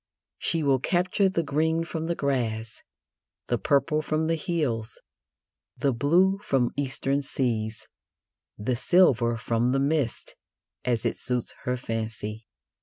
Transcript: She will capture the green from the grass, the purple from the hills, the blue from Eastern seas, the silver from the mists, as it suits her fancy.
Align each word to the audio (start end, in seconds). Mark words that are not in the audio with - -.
She 0.39 0.63
will 0.63 0.79
capture 0.79 1.29
the 1.29 1.43
green 1.43 1.83
from 1.83 2.07
the 2.07 2.15
grass, 2.15 2.81
the 3.49 3.59
purple 3.59 4.01
from 4.01 4.25
the 4.25 4.33
hills, 4.35 4.99
the 5.77 5.93
blue 5.93 6.39
from 6.39 6.71
Eastern 6.75 7.21
seas, 7.21 7.87
the 8.57 8.75
silver 8.75 9.37
from 9.37 9.73
the 9.73 9.79
mists, 9.79 10.33
as 10.83 11.05
it 11.05 11.17
suits 11.17 11.53
her 11.65 11.77
fancy. 11.77 12.47